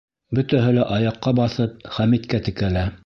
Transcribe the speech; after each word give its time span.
Бөтәһе 0.37 0.71
лә 0.77 0.87
аяҡҡа 0.95 1.35
баҫып 1.41 1.87
Хәмиткә 1.99 2.41
текәлә. 2.49 2.89